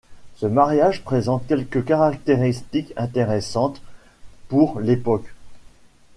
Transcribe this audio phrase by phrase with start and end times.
[0.37, 3.83] Ce mariage présente quelques caractéristiques intéressantes
[4.47, 5.31] pour l'époque.